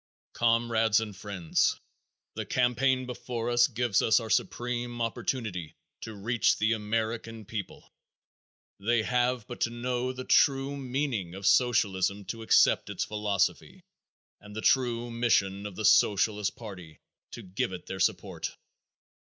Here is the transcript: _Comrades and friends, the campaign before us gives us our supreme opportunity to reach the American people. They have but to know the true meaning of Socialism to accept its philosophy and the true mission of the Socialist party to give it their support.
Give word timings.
_Comrades 0.33 0.99
and 0.99 1.15
friends, 1.15 1.79
the 2.33 2.43
campaign 2.43 3.05
before 3.05 3.51
us 3.51 3.67
gives 3.67 4.01
us 4.01 4.19
our 4.19 4.31
supreme 4.31 4.99
opportunity 4.99 5.75
to 6.01 6.15
reach 6.15 6.57
the 6.57 6.73
American 6.73 7.45
people. 7.45 7.87
They 8.79 9.03
have 9.03 9.45
but 9.45 9.61
to 9.61 9.69
know 9.69 10.11
the 10.11 10.23
true 10.23 10.75
meaning 10.75 11.35
of 11.35 11.45
Socialism 11.45 12.25
to 12.33 12.41
accept 12.41 12.89
its 12.89 13.05
philosophy 13.05 13.83
and 14.39 14.55
the 14.55 14.61
true 14.61 15.11
mission 15.11 15.67
of 15.67 15.75
the 15.75 15.85
Socialist 15.85 16.55
party 16.55 16.99
to 17.29 17.43
give 17.43 17.71
it 17.71 17.85
their 17.85 17.99
support. 17.99 18.57